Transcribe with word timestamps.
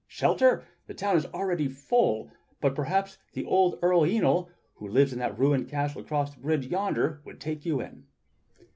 Shelter? 0.07 0.65
The 0.87 0.95
town 0.95 1.15
is 1.15 1.27
already 1.27 1.67
full, 1.67 2.31
but 2.59 2.73
perhaps 2.73 3.19
the 3.33 3.45
old 3.45 3.77
Earl 3.83 4.01
Yniol 4.01 4.49
who 4.77 4.87
lives 4.87 5.13
in 5.13 5.19
that 5.19 5.37
ruined 5.37 5.69
castle 5.69 6.01
across 6.01 6.33
the 6.33 6.41
bridge 6.41 6.65
yonder 6.65 7.21
would 7.23 7.39
take 7.39 7.67
you 7.67 7.81
in." 7.81 8.07